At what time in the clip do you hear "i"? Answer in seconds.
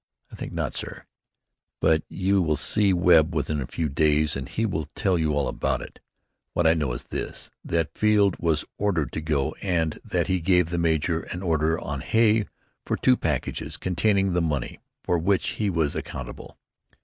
0.31-0.35, 6.65-6.73